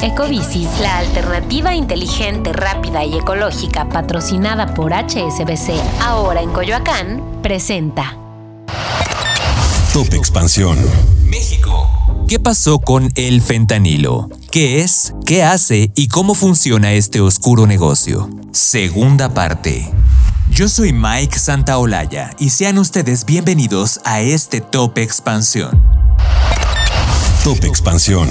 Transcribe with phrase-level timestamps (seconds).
[0.00, 8.16] Ecobici, la alternativa inteligente, rápida y ecológica patrocinada por HSBC, ahora en Coyoacán, presenta.
[9.92, 10.78] Top Expansión.
[11.24, 11.88] México.
[12.28, 14.28] ¿Qué pasó con el fentanilo?
[14.52, 15.14] ¿Qué es?
[15.26, 15.90] ¿Qué hace?
[15.96, 18.30] ¿Y cómo funciona este oscuro negocio?
[18.52, 19.90] Segunda parte.
[20.48, 25.82] Yo soy Mike Santaolalla y sean ustedes bienvenidos a este Top Expansión.
[27.42, 28.28] Top Expansión.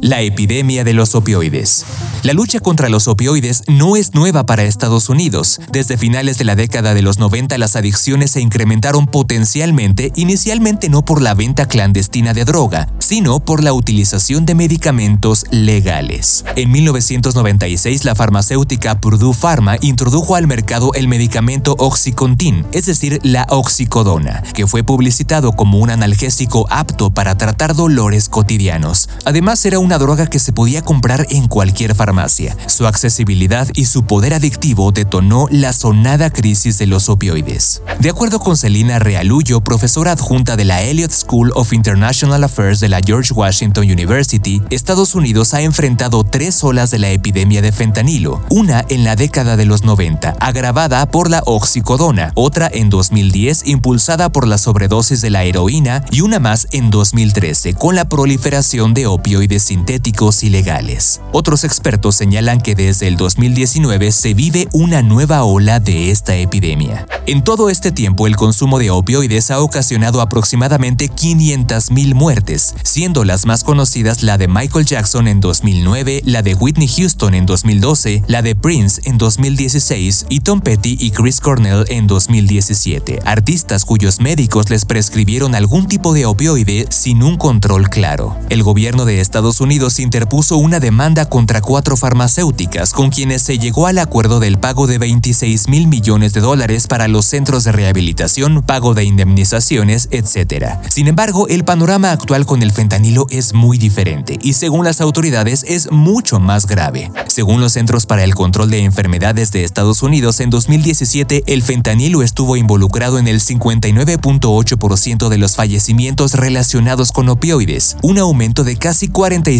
[0.00, 1.84] La epidemia de los opioides.
[2.22, 5.60] La lucha contra los opioides no es nueva para Estados Unidos.
[5.72, 11.04] Desde finales de la década de los 90 las adicciones se incrementaron potencialmente, inicialmente no
[11.04, 16.44] por la venta clandestina de droga, sino por la utilización de medicamentos legales.
[16.54, 23.46] En 1996 la farmacéutica Purdue Pharma introdujo al mercado el medicamento Oxycontin, es decir, la
[23.50, 29.08] oxicodona, que fue publicitado como un analgésico apto para tratar dolores cotidianos.
[29.24, 34.04] Además era una droga que se podía comprar en cualquier farmacia su accesibilidad y su
[34.04, 37.80] poder adictivo detonó la sonada crisis de los opioides.
[37.98, 42.90] De acuerdo con Celina Realuyo, profesora adjunta de la Elliott School of International Affairs de
[42.90, 48.42] la George Washington University, Estados Unidos ha enfrentado tres olas de la epidemia de fentanilo,
[48.50, 54.28] una en la década de los 90, agravada por la oxicodona, otra en 2010 impulsada
[54.28, 59.06] por la sobredosis de la heroína y una más en 2013 con la proliferación de
[59.06, 61.20] opioides sintéticos ilegales.
[61.30, 67.06] Otros expertos señalan que desde el 2019 se vive una nueva ola de esta epidemia.
[67.26, 73.46] En todo este tiempo, el consumo de opioides ha ocasionado aproximadamente 500.000 muertes, siendo las
[73.46, 78.42] más conocidas la de Michael Jackson en 2009, la de Whitney Houston en 2012, la
[78.42, 84.70] de Prince en 2016 y Tom Petty y Chris Cornell en 2017, artistas cuyos médicos
[84.70, 88.36] les prescribieron algún tipo de opioide sin un control claro.
[88.48, 93.86] El gobierno de Estados Unidos interpuso una demanda contra cuatro farmacéuticas con quienes se llegó
[93.86, 98.62] al acuerdo del pago de 26 mil millones de dólares para los centros de rehabilitación,
[98.62, 100.78] pago de indemnizaciones, etc.
[100.88, 105.64] Sin embargo, el panorama actual con el fentanilo es muy diferente y según las autoridades
[105.68, 107.12] es mucho más grave.
[107.26, 112.22] Según los Centros para el Control de Enfermedades de Estados Unidos, en 2017 el fentanilo
[112.22, 119.08] estuvo involucrado en el 59.8% de los fallecimientos relacionados con opioides, un aumento de casi
[119.08, 119.57] 45%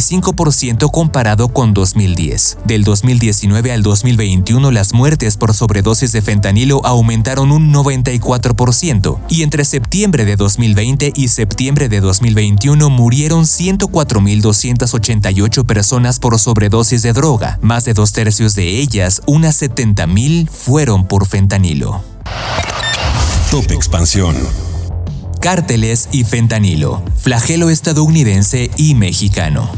[0.90, 2.58] comparado con 2010.
[2.64, 9.64] Del 2019 al 2021 las muertes por sobredosis de fentanilo aumentaron un 94% y entre
[9.64, 17.58] septiembre de 2020 y septiembre de 2021 murieron 104.288 personas por sobredosis de droga.
[17.62, 22.02] Más de dos tercios de ellas, unas 70.000, fueron por fentanilo.
[23.50, 24.36] Top Expansión.
[25.40, 29.70] Cárteles y fentanilo, flagelo estadounidense y mexicano.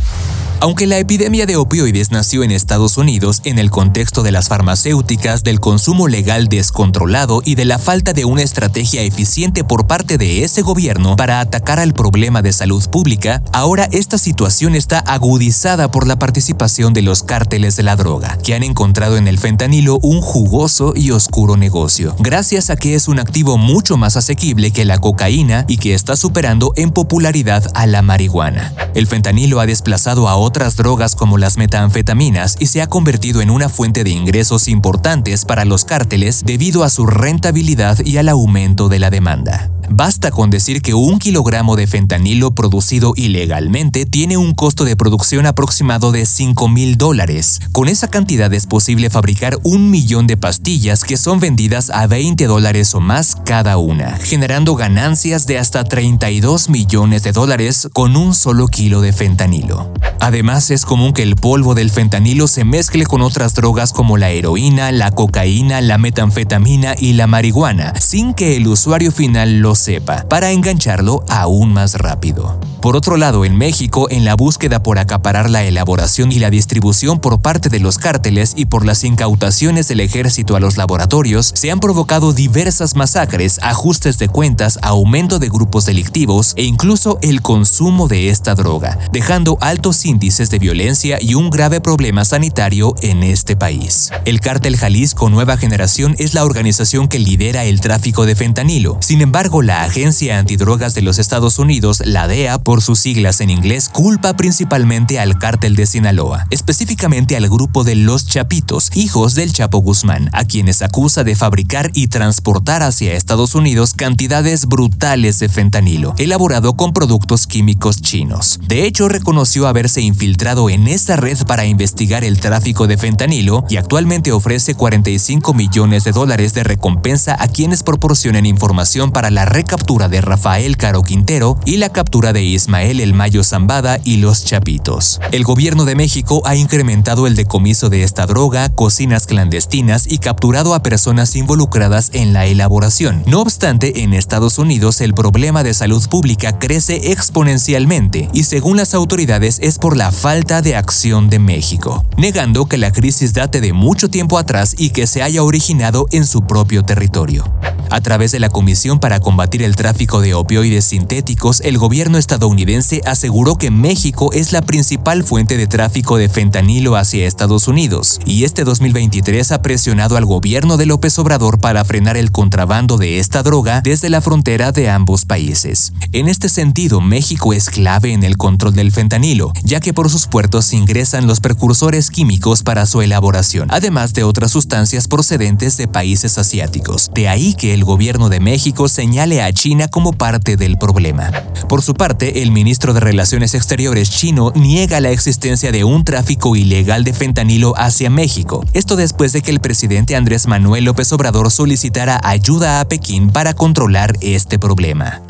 [0.63, 5.43] Aunque la epidemia de opioides nació en Estados Unidos en el contexto de las farmacéuticas,
[5.43, 10.45] del consumo legal descontrolado y de la falta de una estrategia eficiente por parte de
[10.45, 16.07] ese gobierno para atacar al problema de salud pública, ahora esta situación está agudizada por
[16.07, 20.21] la participación de los cárteles de la droga, que han encontrado en el fentanilo un
[20.21, 24.99] jugoso y oscuro negocio, gracias a que es un activo mucho más asequible que la
[24.99, 28.75] cocaína y que está superando en popularidad a la marihuana.
[28.95, 33.51] El fentanilo ha desplazado a otras drogas como las metanfetaminas y se ha convertido en
[33.51, 38.89] una fuente de ingresos importantes para los cárteles debido a su rentabilidad y al aumento
[38.89, 39.71] de la demanda.
[39.93, 45.47] Basta con decir que un kilogramo de fentanilo producido ilegalmente tiene un costo de producción
[45.47, 47.61] aproximado de 5 mil dólares.
[47.73, 52.47] Con esa cantidad es posible fabricar un millón de pastillas que son vendidas a 20
[52.47, 58.33] dólares o más cada una, generando ganancias de hasta 32 millones de dólares con un
[58.33, 59.93] solo kilo de fentanilo.
[60.21, 64.31] Además, es común que el polvo del fentanilo se mezcle con otras drogas como la
[64.31, 70.27] heroína, la cocaína, la metanfetamina y la marihuana, sin que el usuario final lo sepa,
[70.29, 72.61] para engancharlo aún más rápido.
[72.81, 77.21] Por otro lado, en México, en la búsqueda por acaparar la elaboración y la distribución
[77.21, 81.71] por parte de los cárteles y por las incautaciones del ejército a los laboratorios, se
[81.71, 88.09] han provocado diversas masacres, ajustes de cuentas, aumento de grupos delictivos e incluso el consumo
[88.09, 93.57] de esta droga, dejando altos índices de violencia y un grave problema sanitario en este
[93.57, 94.11] país.
[94.25, 98.97] El cártel Jalisco Nueva Generación es la organización que lidera el tráfico de fentanilo.
[99.01, 103.51] Sin embargo, la Agencia Antidrogas de los Estados Unidos, la DEA, por sus siglas en
[103.51, 109.53] inglés, culpa principalmente al cártel de Sinaloa, específicamente al grupo de Los Chapitos, hijos del
[109.53, 115.49] Chapo Guzmán, a quienes acusa de fabricar y transportar hacia Estados Unidos cantidades brutales de
[115.49, 118.59] fentanilo, elaborado con productos químicos chinos.
[118.67, 123.77] De hecho, reconoció haberse infiltrado en esa red para investigar el tráfico de fentanilo y
[123.77, 130.09] actualmente ofrece 45 millones de dólares de recompensa a quienes proporcionen información para la recaptura
[130.09, 135.21] de Rafael Caro Quintero y la captura de Ismael El Mayo Zambada y los Chapitos.
[135.33, 140.73] El gobierno de México ha incrementado el decomiso de esta droga, cocinas clandestinas y capturado
[140.73, 143.23] a personas involucradas en la elaboración.
[143.27, 148.95] No obstante, en Estados Unidos el problema de salud pública crece exponencialmente y según las
[148.95, 153.75] autoridades es por la falta de acción de México, negando que la crisis date de
[153.75, 157.45] mucho tiempo atrás y que se haya originado en su propio territorio.
[157.91, 163.01] A través de la Comisión para combatir el tráfico de opioides sintéticos, el gobierno estadounidense
[163.05, 168.45] aseguró que México es la principal fuente de tráfico de fentanilo hacia Estados Unidos, y
[168.45, 173.43] este 2023 ha presionado al gobierno de López Obrador para frenar el contrabando de esta
[173.43, 175.93] droga desde la frontera de ambos países.
[176.13, 180.27] En este sentido, México es clave en el control del fentanilo, ya que por sus
[180.27, 186.39] puertos ingresan los precursores químicos para su elaboración, además de otras sustancias procedentes de países
[186.39, 187.11] asiáticos.
[187.13, 191.31] De ahí que el gobierno de México señale a China como parte del problema.
[191.69, 196.57] Por su parte, el ministro de Relaciones Exteriores chino niega la existencia de un tráfico
[196.57, 198.65] ilegal de fentanilo hacia México.
[198.73, 203.55] Esto después de que el presidente Andrés Manuel López Obrador solicitara ayuda a Pekín para
[203.55, 205.23] controlar este problema.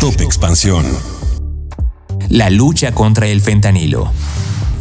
[0.00, 0.86] Top Expansión.
[2.28, 4.12] La lucha contra el fentanilo.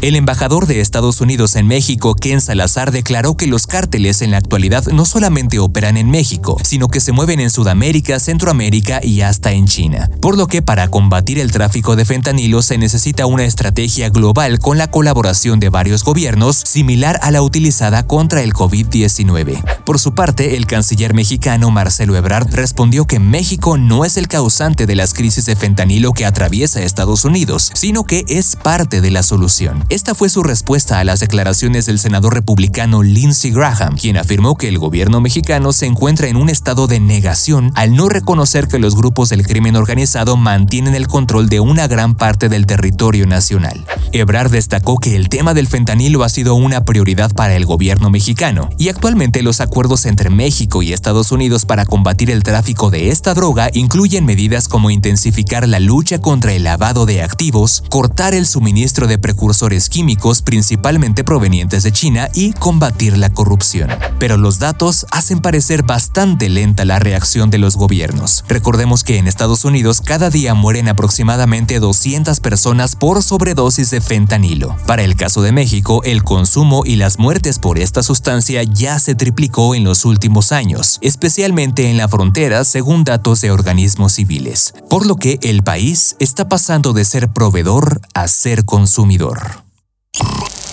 [0.01, 4.37] El embajador de Estados Unidos en México, Ken Salazar, declaró que los cárteles en la
[4.37, 9.51] actualidad no solamente operan en México, sino que se mueven en Sudamérica, Centroamérica y hasta
[9.51, 10.09] en China.
[10.21, 14.77] Por lo que para combatir el tráfico de fentanilo se necesita una estrategia global con
[14.77, 19.83] la colaboración de varios gobiernos, similar a la utilizada contra el COVID-19.
[19.83, 24.85] Por su parte, el canciller mexicano Marcelo Ebrard respondió que México no es el causante
[24.85, 29.23] de las crisis de fentanilo que atraviesa Estados Unidos, sino que es parte de la
[29.23, 29.88] solución.
[29.89, 34.67] Esta fue su respuesta a las declaraciones del senador republicano Lindsey Graham, quien afirmó que
[34.67, 38.95] el gobierno mexicano se encuentra en un estado de negación al no reconocer que los
[38.95, 43.83] grupos del crimen organizado mantienen el control de una gran parte del territorio nacional.
[44.11, 48.69] Ebrard destacó que el tema del fentanilo ha sido una prioridad para el gobierno mexicano
[48.77, 53.33] y actualmente los acuerdos entre México y Estados Unidos para combatir el tráfico de esta
[53.33, 59.07] droga incluyen medidas como intensificar la lucha contra el lavado de activos, cortar el suministro
[59.07, 63.89] de precursores químicos principalmente provenientes de China y combatir la corrupción.
[64.19, 68.43] Pero los datos hacen parecer bastante lenta la reacción de los gobiernos.
[68.47, 74.75] Recordemos que en Estados Unidos cada día mueren aproximadamente 200 personas por sobredosis de fentanilo.
[74.87, 79.15] Para el caso de México, el consumo y las muertes por esta sustancia ya se
[79.15, 85.05] triplicó en los últimos años, especialmente en la frontera según datos de organismos civiles, por
[85.05, 89.68] lo que el país está pasando de ser proveedor a ser consumidor.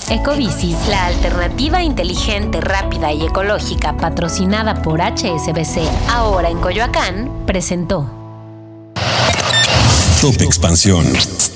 [0.09, 8.09] Ecobici, la alternativa inteligente, rápida y ecológica patrocinada por HSBC, ahora en Coyoacán, presentó.
[10.21, 11.56] Top Expansión.